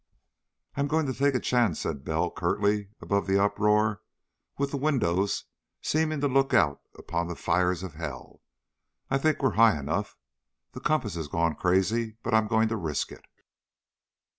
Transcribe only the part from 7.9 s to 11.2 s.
hell. "I think we're high enough. The compass